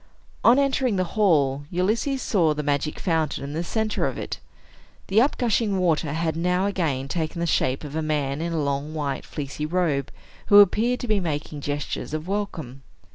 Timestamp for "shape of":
7.45-7.95